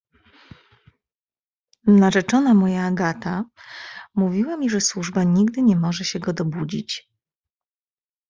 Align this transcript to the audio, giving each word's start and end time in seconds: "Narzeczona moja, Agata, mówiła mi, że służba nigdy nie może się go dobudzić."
"Narzeczona 1.87 2.53
moja, 2.53 2.83
Agata, 2.85 3.45
mówiła 4.15 4.57
mi, 4.57 4.69
że 4.69 4.81
służba 4.81 5.23
nigdy 5.23 5.61
nie 5.61 5.75
może 5.75 6.03
się 6.05 6.19
go 6.19 6.33
dobudzić." 6.33 7.09